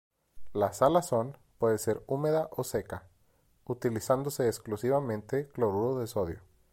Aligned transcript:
La 0.53 0.73
salazón 0.73 1.37
puede 1.59 1.77
ser 1.77 2.01
húmeda 2.07 2.49
o 2.53 2.63
seca, 2.63 3.07
utilizándose 3.65 4.47
exclusivamente 4.47 5.47
cloruro 5.49 5.99
de 5.99 6.07
sodio. 6.07 6.39